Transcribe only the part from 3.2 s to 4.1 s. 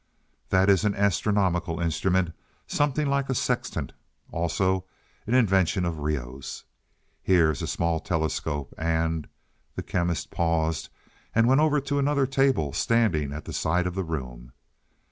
a sextant